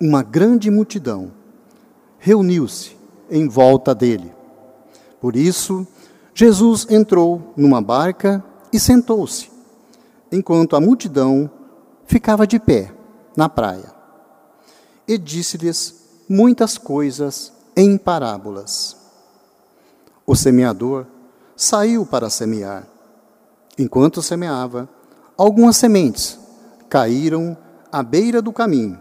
uma 0.00 0.22
grande 0.22 0.70
multidão 0.70 1.32
reuniu-se 2.18 2.96
em 3.30 3.48
volta 3.48 3.94
dele. 3.94 4.32
Por 5.20 5.36
isso, 5.36 5.86
Jesus 6.34 6.86
entrou 6.90 7.52
numa 7.56 7.80
barca 7.80 8.44
e 8.72 8.78
sentou-se, 8.78 9.50
enquanto 10.30 10.76
a 10.76 10.80
multidão 10.80 11.50
ficava 12.04 12.46
de 12.46 12.58
pé 12.58 12.92
na 13.36 13.48
praia. 13.48 13.94
E 15.08 15.16
disse-lhes 15.16 16.06
muitas 16.28 16.76
coisas 16.76 17.52
em 17.76 17.96
parábolas. 17.96 18.96
O 20.26 20.34
semeador 20.34 21.06
saiu 21.54 22.04
para 22.04 22.28
semear. 22.28 22.86
Enquanto 23.78 24.22
semeava, 24.22 24.88
algumas 25.36 25.76
sementes 25.76 26.38
caíram 26.88 27.56
à 27.92 28.02
beira 28.02 28.42
do 28.42 28.52
caminho, 28.52 29.00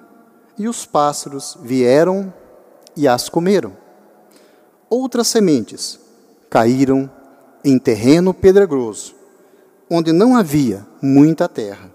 e 0.57 0.67
os 0.67 0.85
pássaros 0.85 1.57
vieram 1.61 2.33
e 2.95 3.07
as 3.07 3.29
comeram. 3.29 3.73
Outras 4.89 5.27
sementes 5.27 5.99
caíram 6.49 7.09
em 7.63 7.77
terreno 7.79 8.33
pedregoso, 8.33 9.15
onde 9.89 10.11
não 10.11 10.35
havia 10.35 10.85
muita 11.01 11.49
terra. 11.49 11.91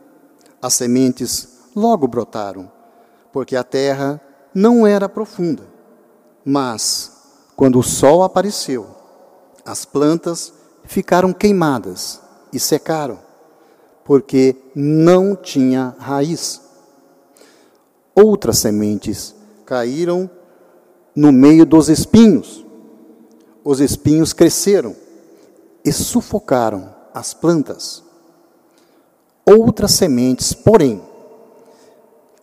As 0.60 0.74
sementes 0.74 1.60
logo 1.74 2.06
brotaram, 2.06 2.70
porque 3.32 3.56
a 3.56 3.64
terra 3.64 4.20
não 4.54 4.86
era 4.86 5.08
profunda. 5.08 5.62
Mas, 6.44 7.12
quando 7.56 7.78
o 7.78 7.82
sol 7.82 8.22
apareceu, 8.22 8.86
as 9.64 9.84
plantas 9.84 10.52
ficaram 10.84 11.32
queimadas 11.32 12.20
e 12.52 12.58
secaram, 12.58 13.18
porque 14.04 14.56
não 14.74 15.36
tinha 15.36 15.94
raiz. 15.98 16.60
Outras 18.22 18.58
sementes 18.58 19.34
caíram 19.64 20.28
no 21.16 21.32
meio 21.32 21.64
dos 21.64 21.88
espinhos. 21.88 22.66
Os 23.64 23.80
espinhos 23.80 24.34
cresceram 24.34 24.94
e 25.82 25.90
sufocaram 25.90 26.94
as 27.14 27.32
plantas. 27.32 28.02
Outras 29.46 29.92
sementes, 29.92 30.52
porém, 30.52 31.02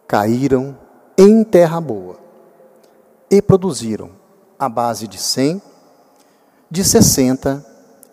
caíram 0.07 0.75
em 1.15 1.43
terra 1.43 1.79
boa 1.79 2.17
e 3.29 3.39
produziram 3.39 4.09
a 4.57 4.67
base 4.67 5.07
de 5.07 5.19
cem, 5.19 5.61
de 6.71 6.83
sessenta 6.83 7.63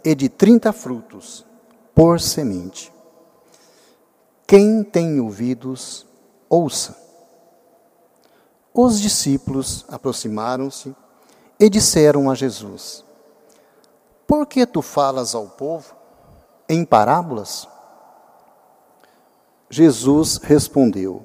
e 0.04 0.14
de 0.14 0.28
trinta 0.28 0.70
frutos 0.70 1.46
por 1.94 2.20
semente. 2.20 2.92
Quem 4.46 4.82
tem 4.84 5.18
ouvidos, 5.18 6.06
ouça. 6.50 7.03
Os 8.76 9.00
discípulos 9.00 9.84
aproximaram-se 9.88 10.92
e 11.60 11.70
disseram 11.70 12.28
a 12.28 12.34
Jesus: 12.34 13.04
Por 14.26 14.46
que 14.46 14.66
tu 14.66 14.82
falas 14.82 15.32
ao 15.32 15.46
povo 15.46 15.94
em 16.68 16.84
parábolas? 16.84 17.68
Jesus 19.70 20.38
respondeu: 20.38 21.24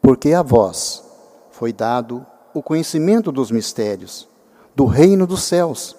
Porque 0.00 0.32
a 0.32 0.42
vós 0.42 1.04
foi 1.50 1.74
dado 1.74 2.26
o 2.54 2.62
conhecimento 2.62 3.30
dos 3.30 3.50
mistérios 3.50 4.26
do 4.74 4.86
reino 4.86 5.26
dos 5.26 5.42
céus, 5.42 5.94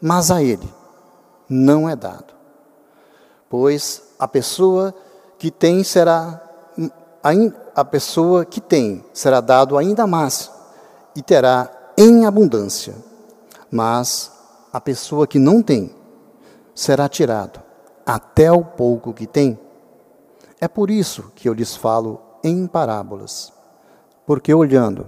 mas 0.00 0.30
a 0.32 0.42
ele 0.42 0.68
não 1.48 1.88
é 1.88 1.94
dado. 1.94 2.34
Pois 3.48 4.02
a 4.18 4.26
pessoa 4.26 4.92
que 5.38 5.52
tem 5.52 5.84
será 5.84 6.47
a 7.74 7.84
pessoa 7.84 8.44
que 8.44 8.60
tem 8.60 9.04
será 9.12 9.40
dado 9.40 9.76
ainda 9.76 10.06
mais 10.06 10.50
e 11.14 11.22
terá 11.22 11.70
em 11.96 12.24
abundância. 12.24 12.94
Mas 13.70 14.32
a 14.72 14.80
pessoa 14.80 15.26
que 15.26 15.38
não 15.38 15.62
tem 15.62 15.94
será 16.74 17.08
tirado 17.08 17.60
até 18.06 18.50
o 18.50 18.64
pouco 18.64 19.12
que 19.12 19.26
tem. 19.26 19.58
É 20.60 20.66
por 20.66 20.90
isso 20.90 21.30
que 21.34 21.48
eu 21.48 21.52
lhes 21.52 21.76
falo 21.76 22.20
em 22.42 22.66
parábolas, 22.66 23.52
porque 24.26 24.52
olhando 24.54 25.06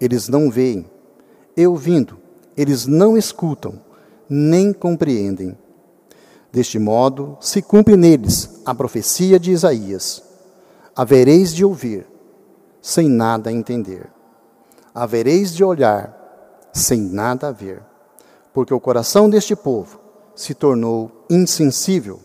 eles 0.00 0.28
não 0.28 0.50
veem, 0.50 0.86
e 1.56 1.66
ouvindo, 1.66 2.18
eles 2.56 2.86
não 2.86 3.16
escutam, 3.16 3.80
nem 4.28 4.72
compreendem. 4.72 5.56
Deste 6.52 6.78
modo, 6.78 7.36
se 7.40 7.62
cumpre 7.62 7.96
neles 7.96 8.60
a 8.64 8.74
profecia 8.74 9.38
de 9.38 9.52
Isaías: 9.52 10.22
havereis 10.96 11.52
de 11.52 11.62
ouvir, 11.62 12.06
sem 12.80 13.06
nada 13.06 13.52
entender, 13.52 14.08
havereis 14.94 15.54
de 15.54 15.62
olhar, 15.62 16.70
sem 16.72 17.02
nada 17.02 17.52
ver, 17.52 17.82
porque 18.54 18.72
o 18.72 18.80
coração 18.80 19.28
deste 19.28 19.54
povo 19.54 20.00
se 20.34 20.54
tornou 20.54 21.10
insensível. 21.28 22.18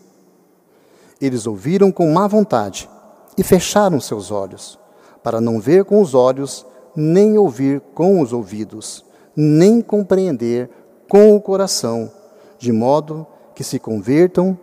Eles 1.20 1.46
ouviram 1.46 1.92
com 1.92 2.10
má 2.10 2.26
vontade 2.26 2.88
e 3.36 3.42
fecharam 3.42 4.00
seus 4.00 4.30
olhos, 4.30 4.78
para 5.22 5.38
não 5.38 5.60
ver 5.60 5.84
com 5.84 6.00
os 6.00 6.14
olhos 6.14 6.64
nem 6.96 7.36
ouvir 7.36 7.80
com 7.94 8.22
os 8.22 8.32
ouvidos, 8.32 9.04
nem 9.36 9.82
compreender 9.82 10.70
com 11.10 11.36
o 11.36 11.40
coração, 11.40 12.10
de 12.58 12.72
modo 12.72 13.26
que 13.54 13.62
se 13.62 13.78
convertam 13.78 14.58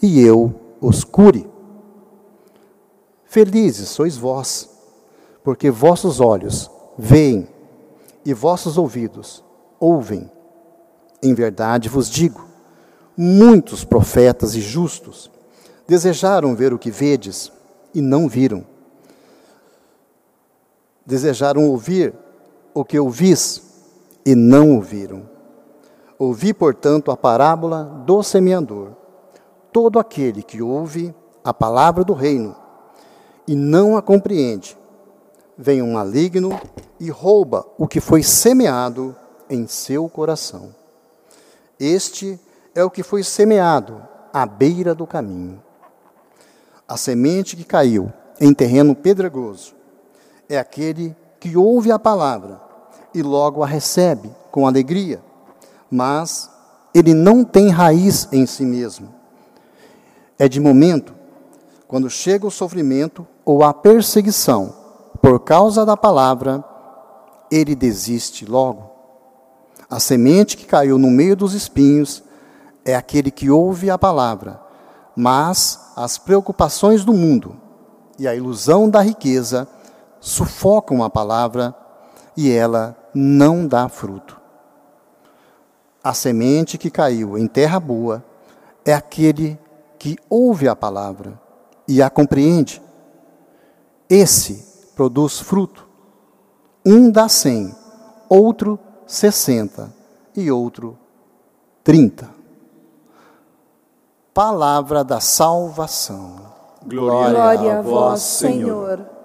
e 0.00 0.20
eu 0.20 0.54
os 0.80 1.02
cure. 1.02 1.57
Felizes 3.28 3.88
sois 3.90 4.16
vós, 4.16 4.68
porque 5.44 5.70
vossos 5.70 6.20
olhos 6.20 6.70
veem 6.98 7.48
e 8.24 8.34
vossos 8.34 8.76
ouvidos 8.76 9.44
ouvem. 9.78 10.30
Em 11.22 11.34
verdade 11.34 11.88
vos 11.88 12.10
digo: 12.10 12.44
muitos 13.16 13.84
profetas 13.84 14.54
e 14.54 14.60
justos 14.60 15.30
desejaram 15.86 16.56
ver 16.56 16.72
o 16.72 16.78
que 16.78 16.90
vedes 16.90 17.52
e 17.94 18.00
não 18.00 18.28
viram 18.28 18.64
desejaram 21.08 21.66
ouvir 21.70 22.12
o 22.74 22.84
que 22.84 22.98
ouvis 22.98 23.62
e 24.26 24.34
não 24.34 24.76
ouviram. 24.76 25.22
Ouvi, 26.18 26.52
portanto, 26.52 27.10
a 27.10 27.16
parábola 27.16 27.82
do 28.04 28.22
semeador. 28.22 28.90
Todo 29.72 29.98
aquele 29.98 30.42
que 30.42 30.60
ouve 30.60 31.14
a 31.42 31.54
palavra 31.54 32.04
do 32.04 32.12
reino 32.12 32.54
e 33.48 33.56
não 33.56 33.96
a 33.96 34.02
compreende, 34.02 34.76
vem 35.56 35.80
um 35.80 35.94
maligno 35.94 36.60
e 37.00 37.08
rouba 37.08 37.66
o 37.78 37.88
que 37.88 37.98
foi 37.98 38.22
semeado 38.22 39.16
em 39.48 39.66
seu 39.66 40.06
coração. 40.06 40.74
Este 41.80 42.38
é 42.74 42.84
o 42.84 42.90
que 42.90 43.02
foi 43.02 43.22
semeado 43.22 44.02
à 44.32 44.44
beira 44.44 44.94
do 44.94 45.06
caminho. 45.06 45.62
A 46.86 46.98
semente 46.98 47.56
que 47.56 47.64
caiu 47.64 48.12
em 48.38 48.52
terreno 48.52 48.94
pedregoso 48.94 49.74
é 50.46 50.58
aquele 50.58 51.16
que 51.40 51.56
ouve 51.56 51.90
a 51.90 51.98
palavra 51.98 52.60
e 53.14 53.22
logo 53.22 53.62
a 53.62 53.66
recebe 53.66 54.30
com 54.50 54.66
alegria, 54.66 55.22
mas 55.90 56.50
ele 56.94 57.14
não 57.14 57.44
tem 57.44 57.70
raiz 57.70 58.28
em 58.30 58.44
si 58.44 58.64
mesmo. 58.64 59.12
É 60.38 60.48
de 60.48 60.60
momento, 60.60 61.14
quando 61.86 62.10
chega 62.10 62.46
o 62.46 62.50
sofrimento 62.50 63.26
ou 63.48 63.64
a 63.64 63.72
perseguição 63.72 64.74
por 65.22 65.40
causa 65.40 65.86
da 65.86 65.96
palavra, 65.96 66.62
ele 67.50 67.74
desiste 67.74 68.44
logo. 68.44 68.90
A 69.88 69.98
semente 69.98 70.54
que 70.54 70.66
caiu 70.66 70.98
no 70.98 71.10
meio 71.10 71.34
dos 71.34 71.54
espinhos 71.54 72.22
é 72.84 72.94
aquele 72.94 73.30
que 73.30 73.48
ouve 73.48 73.88
a 73.88 73.96
palavra, 73.96 74.60
mas 75.16 75.80
as 75.96 76.18
preocupações 76.18 77.06
do 77.06 77.14
mundo 77.14 77.56
e 78.18 78.28
a 78.28 78.34
ilusão 78.34 78.90
da 78.90 79.00
riqueza 79.00 79.66
sufocam 80.20 81.02
a 81.02 81.08
palavra 81.08 81.74
e 82.36 82.52
ela 82.52 82.94
não 83.14 83.66
dá 83.66 83.88
fruto. 83.88 84.38
A 86.04 86.12
semente 86.12 86.76
que 86.76 86.90
caiu 86.90 87.38
em 87.38 87.46
terra 87.46 87.80
boa 87.80 88.22
é 88.84 88.92
aquele 88.92 89.58
que 89.98 90.18
ouve 90.28 90.68
a 90.68 90.76
palavra 90.76 91.40
e 91.88 92.02
a 92.02 92.10
compreende. 92.10 92.86
Esse 94.08 94.64
produz 94.96 95.38
fruto. 95.38 95.86
Um 96.84 97.10
dá 97.10 97.28
cem, 97.28 97.74
outro 98.28 98.78
sessenta 99.06 99.92
e 100.34 100.50
outro 100.50 100.96
trinta. 101.84 102.30
Palavra 104.32 105.02
da 105.02 105.20
salvação. 105.20 106.36
Glória, 106.86 107.34
Glória 107.34 107.78
a 107.78 107.82
vós, 107.82 108.22
Senhor. 108.22 109.17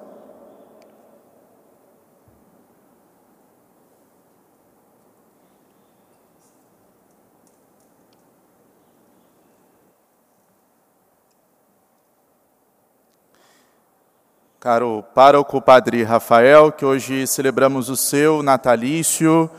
Caro 14.63 15.03
pároco 15.13 15.61
Padre 15.61 16.03
Rafael, 16.03 16.71
que 16.71 16.85
hoje 16.85 17.27
celebramos 17.27 17.89
o 17.89 17.97
seu 17.97 18.41
natalício, 18.41 19.49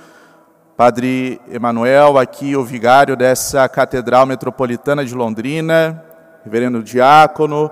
Padre 0.78 1.38
Emanuel, 1.52 2.16
aqui 2.16 2.56
o 2.56 2.64
vigário 2.64 3.14
dessa 3.14 3.68
Catedral 3.68 4.24
Metropolitana 4.24 5.04
de 5.04 5.14
Londrina, 5.14 6.02
Reverendo 6.42 6.82
Diácono, 6.82 7.70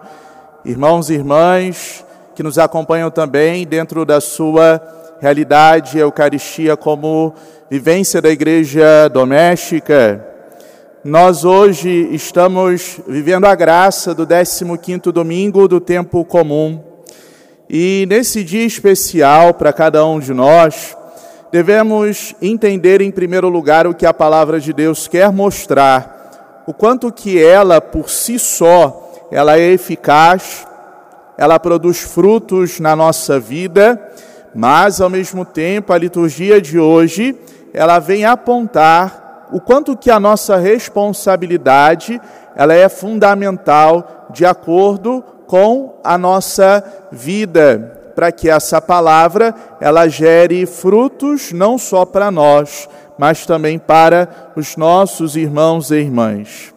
irmãos 0.63 1.09
e 1.09 1.15
irmãs 1.15 2.05
que 2.35 2.43
nos 2.43 2.59
acompanham 2.59 3.11
também 3.11 3.67
dentro 3.67 4.05
da 4.05 4.21
sua 4.21 4.79
realidade, 5.19 5.97
Eucaristia 5.97 6.77
como 6.77 7.33
vivência 7.71 8.21
da 8.21 8.29
igreja 8.29 9.09
doméstica. 9.09 10.23
Nós 11.03 11.47
hoje 11.47 12.11
estamos 12.13 13.01
vivendo 13.09 13.47
a 13.47 13.55
graça 13.55 14.15
do 14.15 14.27
15º 14.27 15.11
domingo 15.11 15.67
do 15.67 15.81
tempo 15.81 16.27
comum. 16.27 16.92
E 17.75 18.05
nesse 18.07 18.45
dia 18.45 18.67
especial 18.67 19.55
para 19.55 19.73
cada 19.73 20.05
um 20.05 20.21
de 20.21 20.35
nós, 20.35 20.95
devemos 21.51 22.35
entender 22.43 23.01
em 23.01 23.11
primeiro 23.11 23.49
lugar 23.49 23.87
o 23.87 23.95
que 23.95 24.05
a 24.05 24.13
palavra 24.13 24.61
de 24.61 24.75
Deus 24.75 25.09
quer 25.09 25.33
mostrar, 25.33 26.65
o 26.67 26.75
quanto 26.75 27.11
que 27.11 27.43
ela 27.43 27.81
por 27.81 28.11
si 28.11 28.39
só, 28.39 29.11
ela 29.31 29.57
é 29.57 29.73
eficaz, 29.73 30.67
ela 31.39 31.59
produz 31.59 32.01
frutos 32.01 32.79
na 32.79 32.95
nossa 32.95 33.41
vida, 33.41 33.99
mas 34.55 35.01
ao 35.01 35.09
mesmo 35.09 35.43
tempo 35.43 35.95
a 35.95 35.99
liturgia 35.99 36.61
de 36.61 36.79
hoje, 36.79 37.35
ela 37.73 37.99
vem 37.99 38.27
apontar 38.27 39.49
o 39.51 39.59
quanto 39.59 39.97
que 39.97 40.11
a 40.11 40.21
nossa 40.21 40.59
responsabilidade, 40.59 42.21
ela 42.55 42.75
é 42.75 42.87
fundamental 42.91 44.29
de 44.31 44.45
acordo 44.45 45.25
com 45.53 46.01
a 46.03 46.17
nossa 46.17 46.83
vida, 47.13 48.11
para 48.17 48.33
que 48.33 48.49
essa 48.49 48.81
palavra 48.81 49.55
ela 49.83 50.09
gere 50.09 50.65
frutos 50.65 51.53
não 51.53 51.77
só 51.77 52.07
para 52.07 52.31
nós, 52.31 52.89
mas 53.19 53.45
também 53.45 53.79
para 53.79 54.51
os 54.57 54.79
nossos 54.79 55.37
irmãos 55.37 55.91
e 55.91 55.97
irmãs. 55.97 56.73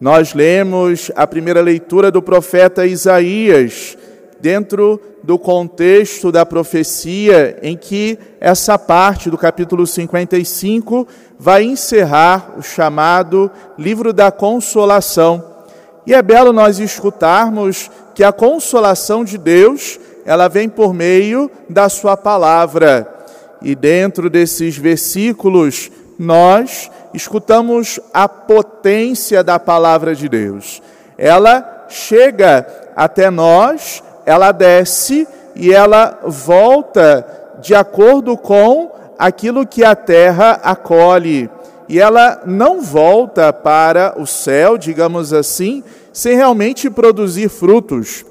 Nós 0.00 0.32
lemos 0.32 1.10
a 1.14 1.26
primeira 1.26 1.60
leitura 1.60 2.10
do 2.10 2.22
profeta 2.22 2.86
Isaías, 2.86 3.98
dentro 4.40 4.98
do 5.22 5.38
contexto 5.38 6.32
da 6.32 6.46
profecia, 6.46 7.58
em 7.60 7.76
que 7.76 8.18
essa 8.40 8.78
parte 8.78 9.28
do 9.28 9.36
capítulo 9.36 9.86
55 9.86 11.06
vai 11.38 11.62
encerrar 11.64 12.54
o 12.56 12.62
chamado 12.62 13.50
livro 13.76 14.14
da 14.14 14.32
consolação 14.32 15.51
e 16.06 16.14
é 16.14 16.20
belo 16.20 16.52
nós 16.52 16.78
escutarmos 16.78 17.90
que 18.14 18.24
a 18.24 18.32
consolação 18.32 19.24
de 19.24 19.38
Deus, 19.38 19.98
ela 20.24 20.48
vem 20.48 20.68
por 20.68 20.92
meio 20.92 21.50
da 21.68 21.88
sua 21.88 22.16
palavra. 22.16 23.08
E 23.60 23.74
dentro 23.74 24.28
desses 24.28 24.76
versículos, 24.76 25.90
nós 26.18 26.90
escutamos 27.14 28.00
a 28.12 28.28
potência 28.28 29.44
da 29.44 29.58
palavra 29.58 30.14
de 30.14 30.28
Deus. 30.28 30.82
Ela 31.16 31.86
chega 31.88 32.66
até 32.96 33.30
nós, 33.30 34.02
ela 34.26 34.50
desce 34.50 35.26
e 35.54 35.72
ela 35.72 36.18
volta 36.24 37.26
de 37.60 37.74
acordo 37.74 38.36
com 38.36 38.90
aquilo 39.18 39.66
que 39.66 39.84
a 39.84 39.94
terra 39.94 40.60
acolhe 40.64 41.48
e 41.88 42.00
ela 42.00 42.42
não 42.46 42.80
volta 42.80 43.52
para 43.52 44.14
o 44.18 44.26
céu, 44.26 44.78
digamos 44.78 45.32
assim, 45.32 45.82
sem 46.12 46.36
realmente 46.36 46.88
produzir 46.90 47.48
frutos. 47.48 48.24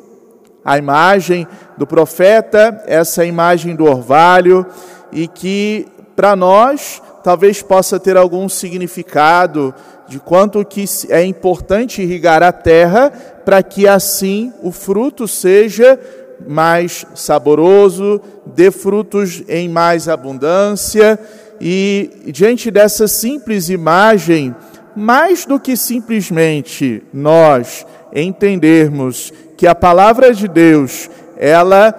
A 0.63 0.77
imagem 0.77 1.47
do 1.77 1.87
profeta, 1.87 2.83
essa 2.85 3.25
imagem 3.25 3.75
do 3.75 3.85
orvalho, 3.85 4.65
e 5.11 5.27
que 5.27 5.87
para 6.15 6.35
nós 6.35 7.01
talvez 7.23 7.61
possa 7.61 7.99
ter 7.99 8.17
algum 8.17 8.47
significado 8.47 9.73
de 10.07 10.19
quanto 10.19 10.63
que 10.65 10.85
é 11.09 11.23
importante 11.23 12.01
irrigar 12.01 12.43
a 12.43 12.51
terra 12.51 13.11
para 13.45 13.63
que 13.63 13.87
assim 13.87 14.51
o 14.61 14.71
fruto 14.71 15.27
seja 15.27 15.99
mais 16.47 17.05
saboroso, 17.13 18.19
dê 18.45 18.71
frutos 18.71 19.43
em 19.47 19.69
mais 19.69 20.09
abundância 20.09 21.19
e 21.63 22.09
diante 22.25 22.71
dessa 22.71 23.07
simples 23.07 23.69
imagem, 23.69 24.55
mais 24.95 25.45
do 25.45 25.59
que 25.59 25.77
simplesmente 25.77 27.03
nós 27.13 27.85
entendermos 28.13 29.31
que 29.55 29.67
a 29.67 29.75
palavra 29.75 30.33
de 30.33 30.47
Deus, 30.47 31.07
ela 31.37 31.93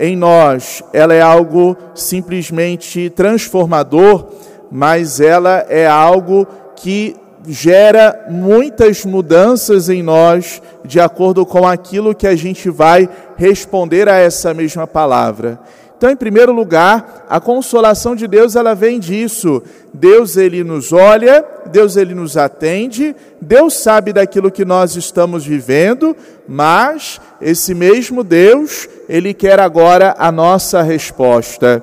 em 0.00 0.16
nós, 0.16 0.82
ela 0.94 1.12
é 1.12 1.20
algo 1.20 1.76
simplesmente 1.94 3.10
transformador, 3.10 4.28
mas 4.70 5.20
ela 5.20 5.66
é 5.68 5.86
algo 5.86 6.46
que 6.74 7.14
gera 7.46 8.26
muitas 8.30 9.04
mudanças 9.04 9.90
em 9.90 10.02
nós 10.02 10.62
de 10.84 10.98
acordo 10.98 11.44
com 11.44 11.66
aquilo 11.66 12.14
que 12.14 12.26
a 12.26 12.34
gente 12.34 12.70
vai 12.70 13.08
responder 13.36 14.08
a 14.08 14.16
essa 14.16 14.54
mesma 14.54 14.86
palavra. 14.86 15.60
Então, 16.02 16.10
em 16.10 16.16
primeiro 16.16 16.50
lugar, 16.52 17.26
a 17.28 17.38
consolação 17.38 18.16
de 18.16 18.26
Deus, 18.26 18.56
ela 18.56 18.74
vem 18.74 18.98
disso. 18.98 19.62
Deus 19.94 20.36
ele 20.36 20.64
nos 20.64 20.92
olha, 20.92 21.44
Deus 21.66 21.96
ele 21.96 22.12
nos 22.12 22.36
atende, 22.36 23.14
Deus 23.40 23.74
sabe 23.74 24.12
daquilo 24.12 24.50
que 24.50 24.64
nós 24.64 24.96
estamos 24.96 25.46
vivendo, 25.46 26.16
mas 26.48 27.20
esse 27.40 27.72
mesmo 27.72 28.24
Deus, 28.24 28.88
ele 29.08 29.32
quer 29.32 29.60
agora 29.60 30.16
a 30.18 30.32
nossa 30.32 30.82
resposta. 30.82 31.80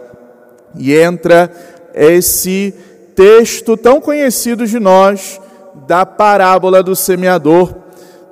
E 0.78 0.94
entra 0.94 1.50
esse 1.94 2.74
texto 3.16 3.78
tão 3.78 4.02
conhecido 4.02 4.68
de 4.68 4.82
nós 4.82 5.40
da 5.88 6.06
parábola 6.06 6.84
do 6.84 6.94
semeador. 6.94 7.74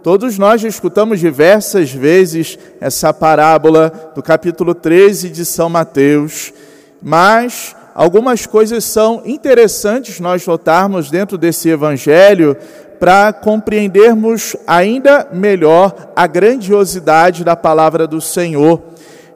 Todos 0.07 0.37
nós 0.37 0.61
já 0.61 0.69
escutamos 0.69 1.19
diversas 1.19 1.91
vezes 1.91 2.57
essa 2.79 3.13
parábola 3.13 4.13
do 4.15 4.23
capítulo 4.23 4.73
13 4.73 5.29
de 5.29 5.43
São 5.43 5.67
Mateus, 5.67 6.53
mas 7.03 7.75
algumas 7.93 8.45
coisas 8.45 8.85
são 8.85 9.21
interessantes 9.25 10.21
nós 10.21 10.47
notarmos 10.47 11.11
dentro 11.11 11.37
desse 11.37 11.67
evangelho 11.67 12.55
para 12.97 13.33
compreendermos 13.33 14.55
ainda 14.65 15.27
melhor 15.33 16.13
a 16.15 16.25
grandiosidade 16.25 17.43
da 17.43 17.57
palavra 17.57 18.07
do 18.07 18.21
Senhor. 18.21 18.81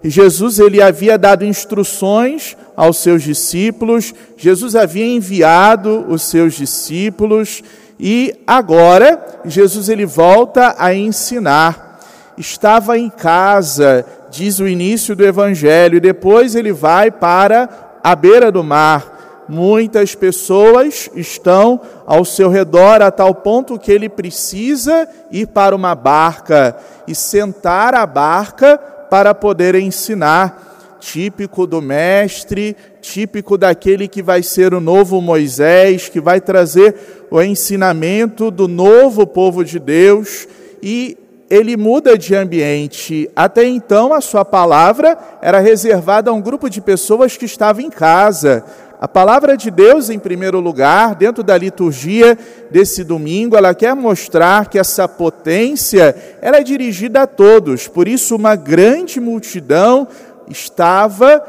Jesus 0.02 0.58
ele 0.58 0.82
havia 0.82 1.18
dado 1.18 1.44
instruções 1.44 2.56
aos 2.78 2.96
seus 3.00 3.24
discípulos, 3.24 4.16
Jesus 4.38 4.74
havia 4.78 5.06
enviado 5.06 6.06
os 6.08 6.22
seus 6.22 6.54
discípulos, 6.54 7.62
e 8.04 8.34
agora 8.48 9.24
Jesus 9.46 9.88
ele 9.88 10.08
volta 10.08 10.74
a 10.80 10.92
ensinar. 10.92 12.00
Estava 12.36 12.98
em 12.98 13.12
casa, 13.12 14.04
diz 14.32 14.60
o 14.60 14.68
início 14.68 15.16
do 15.16 15.24
evangelho, 15.24 15.98
e 15.98 16.00
depois 16.00 16.56
ele 16.56 16.74
vai 16.74 17.12
para 17.12 17.70
a 18.04 18.16
beira 18.16 18.52
do 18.52 18.64
mar. 18.64 19.46
Muitas 19.48 20.16
pessoas 20.16 21.12
estão 21.14 21.80
ao 22.08 22.26
seu 22.26 22.50
redor 22.50 23.04
a 23.04 23.12
tal 23.12 23.36
ponto 23.36 23.78
que 23.78 23.92
ele 23.92 24.10
precisa 24.10 25.08
ir 25.30 25.46
para 25.48 25.76
uma 25.76 25.94
barca 25.94 26.76
e 27.08 27.14
sentar 27.14 27.94
a 27.94 28.08
barca 28.08 28.80
para 29.12 29.36
poder 29.36 29.76
ensinar 29.76 30.71
típico 31.02 31.66
do 31.66 31.82
mestre, 31.82 32.78
típico 33.02 33.58
daquele 33.58 34.08
que 34.08 34.22
vai 34.22 34.44
ser 34.44 34.72
o 34.72 34.80
novo 34.80 35.20
Moisés, 35.20 36.08
que 36.08 36.22
vai 36.22 36.40
trazer 36.40 37.28
o 37.32 37.42
ensinamento 37.42 38.52
do 38.52 38.68
novo 38.68 39.26
povo 39.26 39.66
de 39.66 39.80
Deus 39.80 40.48
e 40.82 41.18
ele 41.50 41.76
muda 41.76 42.16
de 42.18 42.36
ambiente. 42.36 43.30
Até 43.36 43.66
então, 43.66 44.14
a 44.14 44.22
sua 44.22 44.46
palavra 44.46 45.18
era 45.42 45.60
reservada 45.60 46.30
a 46.30 46.34
um 46.34 46.40
grupo 46.40 46.70
de 46.70 46.80
pessoas 46.80 47.36
que 47.36 47.46
estava 47.46 47.82
em 47.82 47.90
casa. 47.90 48.64
A 49.02 49.08
palavra 49.08 49.58
de 49.58 49.72
Deus, 49.72 50.12
em 50.12 50.20
primeiro 50.20 50.60
lugar, 50.60 51.16
dentro 51.16 51.42
da 51.42 51.58
liturgia 51.58 52.38
desse 52.70 53.04
domingo, 53.04 53.58
ela 53.58 53.74
quer 53.74 53.96
mostrar 53.96 54.70
que 54.70 54.78
essa 54.78 55.08
potência 55.08 56.16
ela 56.40 56.58
é 56.58 56.64
dirigida 56.64 57.24
a 57.24 57.28
todos. 57.28 57.88
Por 57.88 58.08
isso, 58.08 58.36
uma 58.36 58.56
grande 58.56 59.20
multidão 59.20 60.08
estava 60.52 61.42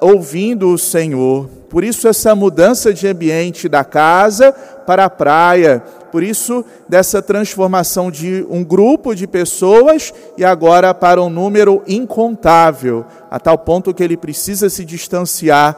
ouvindo 0.00 0.68
o 0.68 0.78
Senhor. 0.78 1.48
Por 1.68 1.84
isso, 1.84 2.08
essa 2.08 2.34
mudança 2.34 2.92
de 2.92 3.06
ambiente 3.06 3.68
da 3.68 3.84
casa 3.84 4.52
para 4.52 5.04
a 5.04 5.10
praia, 5.10 5.82
por 6.10 6.22
isso, 6.22 6.64
dessa 6.88 7.22
transformação 7.22 8.10
de 8.10 8.44
um 8.50 8.64
grupo 8.64 9.14
de 9.14 9.26
pessoas 9.26 10.12
e 10.36 10.44
agora 10.44 10.92
para 10.92 11.22
um 11.22 11.30
número 11.30 11.82
incontável, 11.86 13.04
a 13.30 13.38
tal 13.38 13.56
ponto 13.58 13.94
que 13.94 14.02
ele 14.02 14.16
precisa 14.16 14.68
se 14.68 14.84
distanciar 14.84 15.76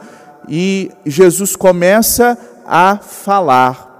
e 0.49 0.91
Jesus 1.05 1.55
começa 1.55 2.37
a 2.65 2.97
falar. 2.97 3.91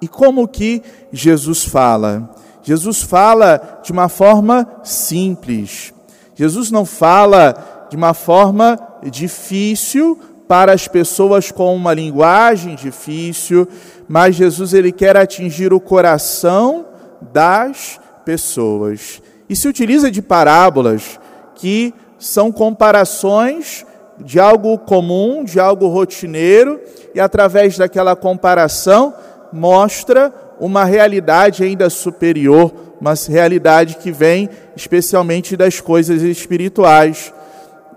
E 0.00 0.06
como 0.06 0.46
que 0.46 0.82
Jesus 1.12 1.64
fala? 1.64 2.30
Jesus 2.62 3.02
fala 3.02 3.80
de 3.82 3.90
uma 3.90 4.08
forma 4.08 4.68
simples. 4.84 5.92
Jesus 6.34 6.70
não 6.70 6.84
fala 6.84 7.77
de 7.90 7.96
uma 7.96 8.14
forma 8.14 8.78
difícil 9.10 10.18
para 10.46 10.72
as 10.72 10.88
pessoas 10.88 11.50
com 11.50 11.74
uma 11.76 11.92
linguagem 11.92 12.74
difícil, 12.74 13.68
mas 14.08 14.34
Jesus 14.34 14.72
ele 14.72 14.90
quer 14.90 15.16
atingir 15.16 15.72
o 15.72 15.80
coração 15.80 16.86
das 17.20 18.00
pessoas. 18.24 19.22
E 19.48 19.54
se 19.54 19.68
utiliza 19.68 20.10
de 20.10 20.22
parábolas 20.22 21.20
que 21.54 21.92
são 22.18 22.50
comparações 22.50 23.84
de 24.18 24.40
algo 24.40 24.76
comum, 24.78 25.44
de 25.44 25.60
algo 25.60 25.86
rotineiro, 25.88 26.80
e 27.14 27.20
através 27.20 27.76
daquela 27.76 28.16
comparação 28.16 29.14
mostra 29.52 30.32
uma 30.58 30.84
realidade 30.84 31.62
ainda 31.62 31.88
superior, 31.88 32.72
uma 33.00 33.14
realidade 33.28 33.96
que 33.96 34.10
vem 34.10 34.48
especialmente 34.74 35.56
das 35.56 35.80
coisas 35.80 36.22
espirituais. 36.22 37.32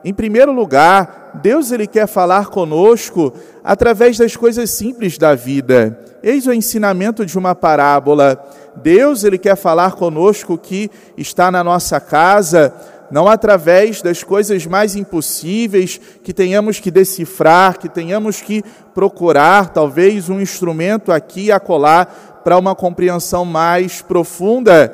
Em 0.04 0.14
primeiro 0.14 0.52
lugar, 0.52 1.32
Deus 1.42 1.72
ele 1.72 1.86
quer 1.86 2.08
falar 2.08 2.48
conosco 2.48 3.34
através 3.64 4.18
das 4.18 4.36
coisas 4.36 4.72
simples 4.72 5.18
da 5.18 5.36
vida. 5.36 6.00
Eis 6.24 6.48
o 6.48 6.54
ensinamento 6.54 7.26
de 7.26 7.38
uma 7.38 7.54
parábola. 7.54 8.44
Deus 8.76 9.24
ele 9.24 9.38
quer 9.38 9.56
falar 9.56 9.94
conosco 9.94 10.58
que 10.58 10.90
está 11.16 11.52
na 11.52 11.64
nossa 11.64 12.00
casa, 12.00 12.74
não 13.12 13.28
através 13.28 14.02
das 14.02 14.24
coisas 14.24 14.66
mais 14.66 14.96
impossíveis 14.96 16.00
que 16.24 16.34
tenhamos 16.34 16.80
que 16.80 16.90
decifrar, 16.90 17.78
que 17.78 17.90
tenhamos 17.90 18.42
que 18.42 18.64
procurar 18.94 19.70
talvez 19.70 20.30
um 20.30 20.40
instrumento 20.40 21.12
aqui 21.12 21.46
e 21.46 21.52
acolá 21.52 22.06
para 22.44 22.58
uma 22.58 22.74
compreensão 22.74 23.46
mais 23.46 24.02
profunda. 24.02 24.92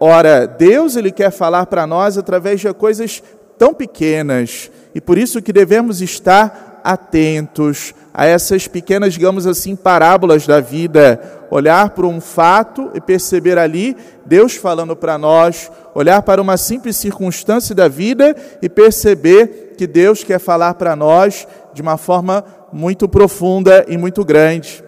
Ora, 0.00 0.46
Deus 0.46 0.96
ele 0.96 1.10
quer 1.10 1.30
falar 1.30 1.66
para 1.66 1.86
nós 1.86 2.16
através 2.16 2.60
de 2.60 2.72
coisas 2.72 3.22
tão 3.58 3.74
pequenas 3.74 4.70
e 4.94 5.00
por 5.00 5.18
isso 5.18 5.42
que 5.42 5.52
devemos 5.52 6.00
estar 6.00 6.80
atentos 6.82 7.94
a 8.14 8.24
essas 8.24 8.66
pequenas, 8.66 9.12
digamos 9.12 9.46
assim, 9.46 9.76
parábolas 9.76 10.46
da 10.46 10.60
vida, 10.60 11.20
olhar 11.50 11.90
para 11.90 12.06
um 12.06 12.20
fato 12.20 12.90
e 12.94 13.00
perceber 13.00 13.58
ali 13.58 13.96
Deus 14.24 14.54
falando 14.54 14.96
para 14.96 15.18
nós, 15.18 15.70
olhar 15.94 16.22
para 16.22 16.40
uma 16.40 16.56
simples 16.56 16.96
circunstância 16.96 17.74
da 17.74 17.88
vida 17.88 18.34
e 18.62 18.68
perceber 18.68 19.74
que 19.76 19.86
Deus 19.86 20.24
quer 20.24 20.38
falar 20.38 20.74
para 20.74 20.96
nós 20.96 21.46
de 21.72 21.82
uma 21.82 21.96
forma 21.96 22.44
muito 22.72 23.08
profunda 23.08 23.84
e 23.88 23.96
muito 23.96 24.24
grande. 24.24 24.82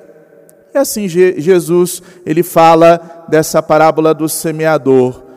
E 0.75 0.79
assim 0.79 1.09
Jesus, 1.09 2.03
ele 2.25 2.43
fala 2.43 3.27
dessa 3.29 3.63
parábola 3.63 4.15
do 4.15 4.29
semeador. 4.29 5.30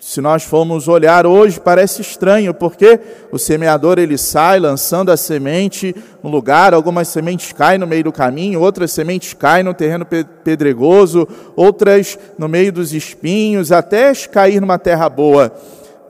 Se 0.00 0.20
nós 0.20 0.44
formos 0.44 0.86
olhar 0.86 1.26
hoje, 1.26 1.58
parece 1.58 2.02
estranho, 2.02 2.54
porque 2.54 3.00
o 3.32 3.38
semeador 3.38 3.98
ele 3.98 4.16
sai 4.16 4.60
lançando 4.60 5.10
a 5.10 5.16
semente 5.16 5.94
no 6.22 6.30
lugar, 6.30 6.72
algumas 6.72 7.08
sementes 7.08 7.52
caem 7.52 7.78
no 7.78 7.86
meio 7.86 8.04
do 8.04 8.12
caminho, 8.12 8.60
outras 8.60 8.92
sementes 8.92 9.34
caem 9.34 9.64
no 9.64 9.74
terreno 9.74 10.06
pedregoso, 10.44 11.26
outras 11.56 12.16
no 12.38 12.48
meio 12.48 12.72
dos 12.72 12.94
espinhos, 12.94 13.72
até 13.72 14.14
cair 14.14 14.60
numa 14.60 14.78
terra 14.78 15.08
boa. 15.08 15.52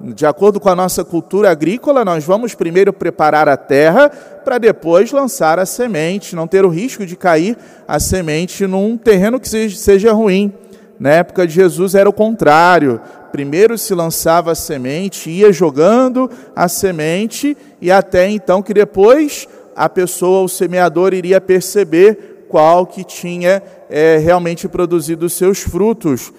De 0.00 0.26
acordo 0.26 0.60
com 0.60 0.68
a 0.68 0.76
nossa 0.76 1.02
cultura 1.02 1.50
agrícola, 1.50 2.04
nós 2.04 2.24
vamos 2.24 2.54
primeiro 2.54 2.92
preparar 2.92 3.48
a 3.48 3.56
terra 3.56 4.10
para 4.44 4.58
depois 4.58 5.10
lançar 5.12 5.58
a 5.58 5.64
semente, 5.64 6.36
não 6.36 6.46
ter 6.46 6.64
o 6.64 6.68
risco 6.68 7.06
de 7.06 7.16
cair 7.16 7.56
a 7.86 7.98
semente 7.98 8.66
num 8.66 8.98
terreno 8.98 9.40
que 9.40 9.48
seja 9.48 10.12
ruim. 10.12 10.52
Na 10.98 11.10
época 11.10 11.46
de 11.46 11.54
Jesus 11.54 11.94
era 11.94 12.08
o 12.08 12.12
contrário. 12.12 13.00
Primeiro 13.30 13.78
se 13.78 13.94
lançava 13.94 14.52
a 14.52 14.54
semente, 14.54 15.30
ia 15.30 15.52
jogando 15.52 16.30
a 16.56 16.66
semente, 16.68 17.56
e 17.80 17.90
até 17.90 18.28
então 18.28 18.62
que 18.62 18.74
depois 18.74 19.46
a 19.76 19.88
pessoa, 19.88 20.42
o 20.42 20.48
semeador, 20.48 21.14
iria 21.14 21.40
perceber 21.40 22.46
qual 22.48 22.84
que 22.84 23.04
tinha 23.04 23.62
é, 23.88 24.16
realmente 24.16 24.66
produzido 24.66 25.28
seus 25.28 25.60
frutos. 25.60 26.32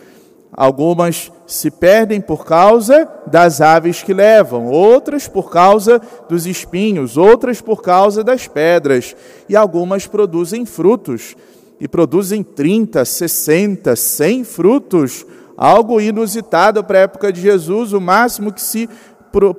Algumas 0.51 1.31
se 1.47 1.71
perdem 1.71 2.19
por 2.19 2.43
causa 2.43 3.07
das 3.27 3.61
aves 3.61 4.03
que 4.03 4.13
levam, 4.13 4.65
outras 4.65 5.27
por 5.27 5.49
causa 5.49 6.01
dos 6.27 6.45
espinhos, 6.45 7.15
outras 7.15 7.61
por 7.61 7.81
causa 7.81 8.23
das 8.23 8.47
pedras, 8.47 9.15
e 9.47 9.55
algumas 9.55 10.05
produzem 10.05 10.65
frutos 10.65 11.35
e 11.79 11.87
produzem 11.87 12.43
30, 12.43 13.05
60, 13.05 13.95
100 13.95 14.43
frutos, 14.43 15.25
algo 15.55 16.01
inusitado 16.01 16.83
para 16.83 16.99
a 16.99 17.01
época 17.03 17.31
de 17.31 17.41
Jesus, 17.41 17.93
o 17.93 18.01
máximo 18.01 18.51
que 18.51 18.61
se 18.61 18.89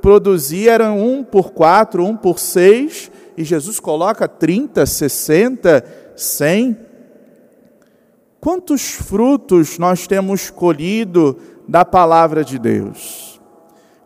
produzia 0.00 0.72
era 0.72 0.92
um 0.92 1.22
por 1.22 1.52
quatro, 1.52 2.04
um 2.04 2.16
por 2.16 2.38
seis, 2.38 3.10
e 3.36 3.44
Jesus 3.44 3.80
coloca 3.80 4.28
30, 4.28 4.84
60, 4.84 5.84
100. 6.16 6.76
Quantos 8.40 8.92
frutos 8.92 9.78
nós 9.78 10.06
temos 10.06 10.50
colhido 10.50 11.38
da 11.68 11.84
palavra 11.84 12.44
de 12.44 12.58
Deus? 12.58 13.40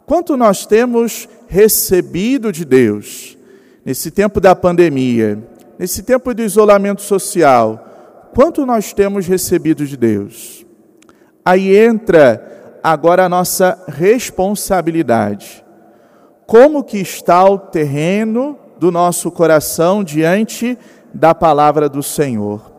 Quanto 0.07 0.37
nós 0.37 0.67
temos 0.67 1.29
recebido 1.49 2.53
de 2.53 2.65
Deus 2.65 3.39
nesse 3.85 4.11
tempo 4.11 4.41
da 4.41 4.55
pandemia, 4.55 5.43
nesse 5.79 6.03
tempo 6.03 6.35
do 6.35 6.43
isolamento 6.43 7.01
social? 7.01 7.94
Quanto 8.35 8.67
nós 8.67 8.93
temos 8.93 9.27
recebido 9.27 9.87
de 9.87 9.97
Deus. 9.97 10.67
Aí 11.45 11.77
entra 11.77 12.81
agora 12.83 13.25
a 13.25 13.29
nossa 13.29 13.83
responsabilidade. 13.87 15.65
Como 16.47 16.83
que 16.83 16.99
está 16.99 17.45
o 17.45 17.59
terreno 17.59 18.59
do 18.79 18.91
nosso 18.91 19.31
coração 19.31 20.03
diante 20.03 20.77
da 21.13 21.35
palavra 21.35 21.89
do 21.89 22.03
Senhor? 22.03 22.73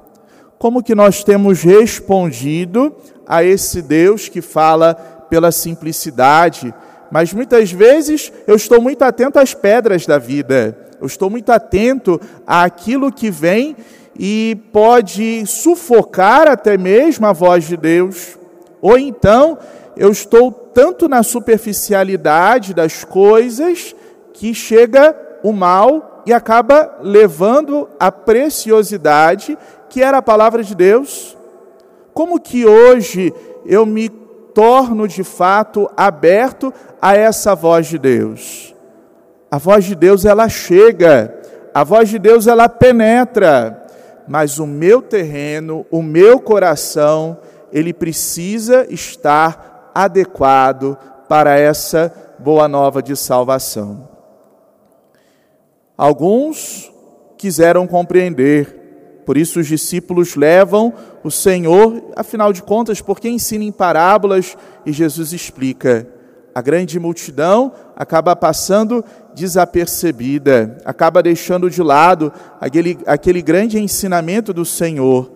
Como 0.59 0.83
que 0.83 0.93
nós 0.93 1.23
temos 1.23 1.63
respondido 1.63 2.95
a 3.25 3.43
esse 3.43 3.81
Deus 3.81 4.29
que 4.29 4.41
fala 4.41 4.93
pela 5.29 5.51
simplicidade, 5.51 6.73
mas 7.11 7.33
muitas 7.33 7.71
vezes 7.71 8.31
eu 8.45 8.55
estou 8.55 8.81
muito 8.81 9.03
atento 9.03 9.39
às 9.39 9.53
pedras 9.53 10.05
da 10.05 10.17
vida, 10.17 10.77
eu 10.99 11.07
estou 11.07 11.29
muito 11.29 11.51
atento 11.51 12.19
àquilo 12.45 13.11
que 13.11 13.31
vem 13.31 13.75
e 14.17 14.57
pode 14.71 15.45
sufocar 15.45 16.47
até 16.47 16.77
mesmo 16.77 17.25
a 17.25 17.33
voz 17.33 17.65
de 17.65 17.75
Deus. 17.75 18.37
Ou 18.81 18.97
então, 18.97 19.57
eu 19.97 20.11
estou 20.11 20.51
tanto 20.51 21.07
na 21.07 21.23
superficialidade 21.23 22.73
das 22.73 23.03
coisas 23.03 23.95
que 24.33 24.53
chega 24.53 25.15
o 25.43 25.51
mal 25.51 26.23
e 26.25 26.33
acaba 26.33 26.97
levando 27.01 27.87
a 27.99 28.11
preciosidade 28.11 29.57
que 29.89 30.01
era 30.01 30.17
a 30.17 30.21
palavra 30.21 30.63
de 30.63 30.75
Deus. 30.75 31.37
Como 32.13 32.39
que 32.39 32.65
hoje 32.65 33.33
eu 33.65 33.85
me 33.85 34.09
torno 34.09 35.07
de 35.07 35.23
fato 35.23 35.89
aberto 35.95 36.73
a 37.01 37.15
essa 37.15 37.53
voz 37.53 37.87
de 37.87 37.97
Deus? 37.97 38.73
A 39.51 39.57
voz 39.57 39.85
de 39.85 39.95
Deus 39.95 40.25
ela 40.25 40.49
chega, 40.49 41.33
a 41.73 41.83
voz 41.83 42.09
de 42.09 42.17
Deus 42.17 42.47
ela 42.47 42.67
penetra 42.67 43.84
mas 44.27 44.59
o 44.59 44.65
meu 44.65 45.01
terreno, 45.01 45.85
o 45.91 46.01
meu 46.01 46.39
coração, 46.39 47.37
ele 47.71 47.93
precisa 47.93 48.85
estar 48.89 49.91
adequado 49.93 50.97
para 51.27 51.57
essa 51.57 52.13
boa 52.39 52.67
nova 52.67 53.01
de 53.01 53.15
salvação. 53.15 54.09
Alguns 55.97 56.91
quiseram 57.37 57.87
compreender, 57.87 59.21
por 59.25 59.37
isso 59.37 59.59
os 59.59 59.67
discípulos 59.67 60.35
levam 60.35 60.93
o 61.23 61.31
Senhor, 61.31 62.11
afinal 62.15 62.51
de 62.51 62.61
contas, 62.61 63.01
porque 63.01 63.29
ensina 63.29 63.63
em 63.63 63.71
parábolas 63.71 64.57
e 64.85 64.91
Jesus 64.91 65.31
explica. 65.33 66.07
A 66.53 66.61
grande 66.61 66.99
multidão 66.99 67.71
acaba 67.95 68.35
passando 68.35 69.03
desapercebida, 69.33 70.77
acaba 70.83 71.23
deixando 71.23 71.69
de 71.69 71.81
lado 71.81 72.31
aquele, 72.59 72.99
aquele 73.05 73.41
grande 73.41 73.79
ensinamento 73.79 74.53
do 74.53 74.65
Senhor. 74.65 75.31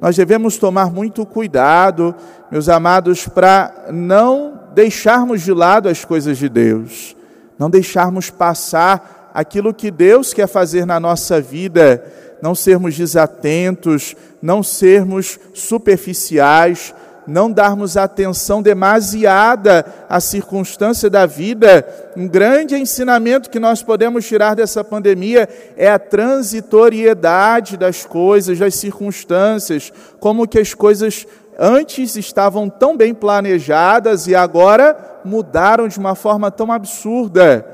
Nós 0.00 0.16
devemos 0.16 0.56
tomar 0.56 0.90
muito 0.90 1.26
cuidado, 1.26 2.14
meus 2.50 2.68
amados, 2.68 3.28
para 3.28 3.86
não 3.92 4.60
deixarmos 4.74 5.42
de 5.42 5.52
lado 5.52 5.88
as 5.88 6.04
coisas 6.04 6.38
de 6.38 6.48
Deus, 6.48 7.14
não 7.58 7.68
deixarmos 7.68 8.30
passar 8.30 9.30
aquilo 9.34 9.74
que 9.74 9.90
Deus 9.90 10.32
quer 10.32 10.46
fazer 10.46 10.84
na 10.84 10.98
nossa 10.98 11.40
vida, 11.40 12.04
não 12.42 12.54
sermos 12.54 12.96
desatentos, 12.96 14.16
não 14.40 14.62
sermos 14.62 15.38
superficiais, 15.52 16.94
não 17.26 17.50
darmos 17.50 17.96
atenção 17.96 18.62
demasiada 18.62 19.84
à 20.08 20.20
circunstância 20.20 21.08
da 21.08 21.26
vida, 21.26 21.86
um 22.16 22.26
grande 22.26 22.74
ensinamento 22.74 23.50
que 23.50 23.60
nós 23.60 23.82
podemos 23.82 24.26
tirar 24.26 24.54
dessa 24.54 24.82
pandemia 24.82 25.48
é 25.76 25.90
a 25.90 25.98
transitoriedade 25.98 27.76
das 27.76 28.04
coisas, 28.04 28.58
das 28.58 28.74
circunstâncias, 28.74 29.92
como 30.18 30.48
que 30.48 30.58
as 30.58 30.74
coisas 30.74 31.26
antes 31.58 32.16
estavam 32.16 32.68
tão 32.68 32.96
bem 32.96 33.12
planejadas 33.12 34.26
e 34.26 34.34
agora 34.34 35.20
mudaram 35.24 35.86
de 35.88 35.98
uma 35.98 36.14
forma 36.14 36.50
tão 36.50 36.72
absurda. 36.72 37.66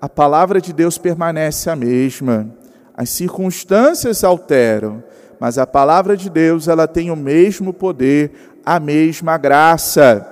A 0.00 0.08
palavra 0.08 0.60
de 0.60 0.72
Deus 0.72 0.98
permanece 0.98 1.70
a 1.70 1.76
mesma. 1.76 2.48
As 2.96 3.08
circunstâncias 3.10 4.24
alteram, 4.24 5.02
mas 5.42 5.58
a 5.58 5.66
palavra 5.66 6.16
de 6.16 6.30
Deus, 6.30 6.68
ela 6.68 6.86
tem 6.86 7.10
o 7.10 7.16
mesmo 7.16 7.72
poder, 7.72 8.30
a 8.64 8.78
mesma 8.78 9.36
graça. 9.36 10.24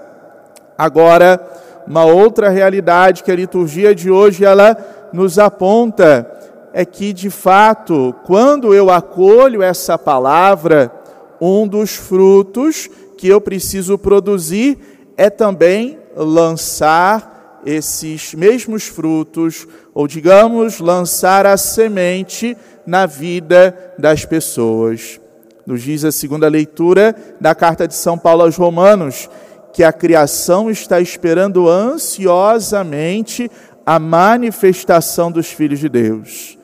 Agora, 0.78 1.44
uma 1.84 2.04
outra 2.04 2.48
realidade 2.48 3.24
que 3.24 3.32
a 3.32 3.34
liturgia 3.34 3.92
de 3.92 4.08
hoje 4.08 4.44
ela 4.44 4.76
nos 5.12 5.36
aponta 5.36 6.30
é 6.72 6.84
que, 6.84 7.12
de 7.12 7.28
fato, 7.28 8.14
quando 8.24 8.72
eu 8.72 8.88
acolho 8.88 9.64
essa 9.64 9.98
palavra, 9.98 10.92
um 11.40 11.66
dos 11.66 11.96
frutos 11.96 12.88
que 13.18 13.26
eu 13.26 13.40
preciso 13.40 13.98
produzir 13.98 14.78
é 15.16 15.28
também 15.28 15.98
lançar 16.14 17.39
esses 17.64 18.34
mesmos 18.34 18.86
frutos, 18.86 19.66
ou 19.94 20.06
digamos, 20.06 20.78
lançar 20.78 21.46
a 21.46 21.56
semente 21.56 22.56
na 22.86 23.06
vida 23.06 23.94
das 23.98 24.24
pessoas. 24.24 25.20
Nos 25.66 25.82
diz 25.82 26.04
a 26.04 26.12
segunda 26.12 26.48
leitura 26.48 27.14
da 27.40 27.54
carta 27.54 27.86
de 27.86 27.94
São 27.94 28.18
Paulo 28.18 28.42
aos 28.42 28.56
Romanos, 28.56 29.28
que 29.72 29.84
a 29.84 29.92
criação 29.92 30.70
está 30.70 31.00
esperando 31.00 31.68
ansiosamente 31.68 33.50
a 33.86 33.98
manifestação 33.98 35.30
dos 35.30 35.48
filhos 35.48 35.78
de 35.78 35.88
Deus. 35.88 36.58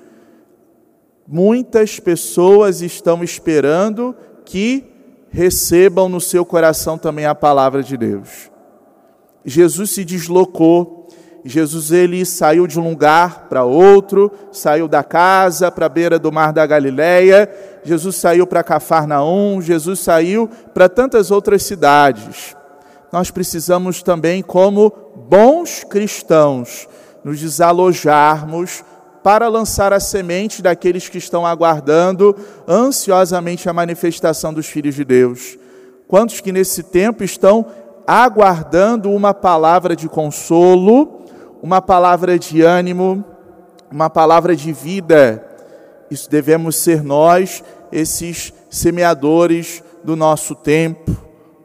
Muitas 1.26 1.98
pessoas 1.98 2.82
estão 2.82 3.22
esperando 3.22 4.14
que 4.44 4.84
recebam 5.30 6.08
no 6.08 6.20
seu 6.20 6.44
coração 6.44 6.96
também 6.96 7.26
a 7.26 7.34
palavra 7.34 7.82
de 7.82 7.96
Deus. 7.96 8.50
Jesus 9.46 9.92
se 9.92 10.04
deslocou, 10.04 11.06
Jesus 11.44 11.92
ele 11.92 12.26
saiu 12.26 12.66
de 12.66 12.80
um 12.80 12.90
lugar 12.90 13.46
para 13.48 13.62
outro, 13.62 14.32
saiu 14.50 14.88
da 14.88 15.04
casa 15.04 15.70
para 15.70 15.86
a 15.86 15.88
beira 15.88 16.18
do 16.18 16.32
mar 16.32 16.52
da 16.52 16.66
Galileia, 16.66 17.48
Jesus 17.84 18.16
saiu 18.16 18.44
para 18.44 18.64
Cafarnaum, 18.64 19.62
Jesus 19.62 20.00
saiu 20.00 20.50
para 20.74 20.88
tantas 20.88 21.30
outras 21.30 21.62
cidades. 21.62 22.56
Nós 23.12 23.30
precisamos 23.30 24.02
também, 24.02 24.42
como 24.42 24.92
bons 25.28 25.84
cristãos, 25.84 26.88
nos 27.22 27.38
desalojarmos 27.38 28.84
para 29.22 29.48
lançar 29.48 29.92
a 29.92 30.00
semente 30.00 30.60
daqueles 30.60 31.08
que 31.08 31.18
estão 31.18 31.46
aguardando 31.46 32.36
ansiosamente 32.66 33.68
a 33.68 33.72
manifestação 33.72 34.52
dos 34.52 34.66
filhos 34.66 34.96
de 34.96 35.04
Deus. 35.04 35.56
Quantos 36.08 36.40
que 36.40 36.52
nesse 36.52 36.82
tempo 36.82 37.24
estão 37.24 37.66
aguardando 38.06 39.10
uma 39.10 39.34
palavra 39.34 39.96
de 39.96 40.08
consolo, 40.08 41.24
uma 41.62 41.82
palavra 41.82 42.38
de 42.38 42.62
ânimo, 42.62 43.24
uma 43.90 44.08
palavra 44.08 44.54
de 44.54 44.72
vida? 44.72 45.44
Isso 46.10 46.30
devemos 46.30 46.76
ser 46.76 47.02
nós, 47.02 47.64
esses 47.90 48.52
semeadores 48.70 49.82
do 50.04 50.14
nosso 50.14 50.54
tempo. 50.54 51.16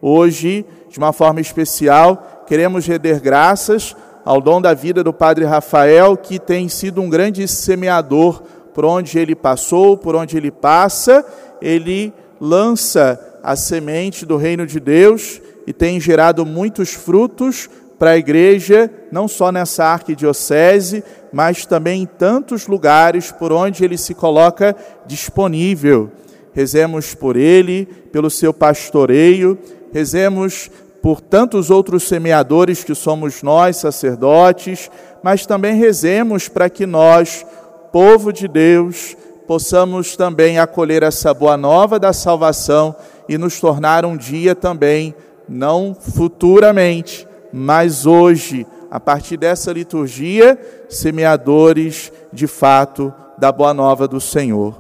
Hoje, 0.02 0.66
de 0.90 0.98
uma 0.98 1.14
forma 1.14 1.40
especial, 1.40 2.44
queremos 2.48 2.88
render 2.88 3.20
graças 3.20 3.96
ao 4.26 4.42
dom 4.42 4.60
da 4.60 4.74
vida 4.74 5.04
do 5.04 5.14
Padre 5.14 5.46
Rafael, 5.46 6.18
que 6.18 6.40
tem 6.40 6.68
sido 6.68 7.02
um 7.02 7.10
grande 7.10 7.48
semeador 7.48 8.42
por 8.74 8.86
onde 8.86 9.20
ele 9.20 9.36
passou, 9.36 9.98
por 9.98 10.16
onde 10.16 10.38
ele 10.38 10.50
passa, 10.50 11.24
ele 11.62 12.14
lança 12.40 13.20
a 13.44 13.56
semente 13.56 14.26
do 14.26 14.38
reino 14.38 14.66
de 14.66 14.80
Deus 14.80 15.42
e 15.72 15.74
tem 15.74 16.02
gerado 16.02 16.46
muitos 16.46 16.90
frutos 16.94 17.70
para 17.98 18.12
a 18.12 18.18
igreja, 18.18 18.92
não 19.10 19.26
só 19.26 19.54
nessa 19.54 19.86
arquidiocese, 19.86 21.02
mas 21.32 21.66
também 21.66 22.02
em 22.02 22.06
tantos 22.06 22.68
lugares 22.68 23.32
por 23.32 23.54
onde 23.54 23.86
ele 23.86 23.98
se 23.98 24.14
coloca 24.14 24.76
disponível. 25.06 26.12
Rezemos 26.52 27.16
por 27.16 27.38
ele, 27.38 27.86
pelo 28.12 28.30
seu 28.30 28.54
pastoreio, 28.54 29.58
rezemos 29.94 30.70
por 31.02 31.22
tantos 31.22 31.70
outros 31.70 32.04
semeadores 32.04 32.84
que 32.84 32.94
somos 32.94 33.42
nós, 33.42 33.78
sacerdotes, 33.78 34.92
mas 35.24 35.46
também 35.46 35.76
rezemos 35.76 36.50
para 36.50 36.70
que 36.70 36.86
nós, 36.86 37.46
povo 37.94 38.34
de 38.34 38.46
Deus, 38.46 39.16
possamos 39.48 40.18
também 40.18 40.60
acolher 40.60 41.02
essa 41.02 41.34
boa 41.34 41.56
nova 41.56 41.98
da 41.98 42.12
salvação 42.12 42.94
e 43.30 43.38
nos 43.38 43.58
tornar 43.58 44.04
um 44.04 44.18
dia 44.18 44.54
também, 44.54 45.16
não 45.48 45.96
futuramente, 46.00 47.28
mas 47.52 48.06
hoje, 48.06 48.66
a 48.90 49.00
partir 49.00 49.38
dessa 49.38 49.72
liturgia, 49.72 50.60
semeadores 50.90 52.12
de 52.32 52.48
fato 52.48 53.14
da 53.38 53.52
boa 53.52 53.74
nova 53.74 54.08
do 54.08 54.22
Senhor. 54.22 54.76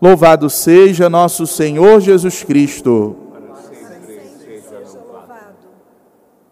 Louvado 0.00 0.50
seja 0.50 1.08
nosso 1.08 1.46
Senhor 1.46 2.00
Jesus 2.00 2.42
Cristo. 2.42 3.16